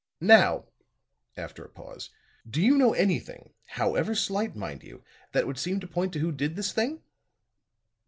"Now," 0.19 0.65
after 1.37 1.63
a 1.63 1.69
pause, 1.69 2.09
"do 2.49 2.59
you 2.59 2.75
know 2.75 2.95
anything 2.95 3.53
however 3.77 4.15
slight, 4.15 4.55
mind 4.55 4.81
you 4.81 5.03
that 5.31 5.45
would 5.45 5.59
seem 5.59 5.79
to 5.79 5.85
point 5.87 6.11
to 6.13 6.19
who 6.21 6.31
did 6.31 6.55
this 6.55 6.71
thing?" 6.73 7.03